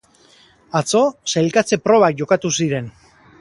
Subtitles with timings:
[0.79, 1.01] Atzo
[1.33, 2.89] sailkatze probak jokatu ziren.